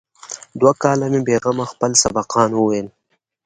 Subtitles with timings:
[0.59, 2.87] دوه کاله مې بې غمه خپل سبقان وويل.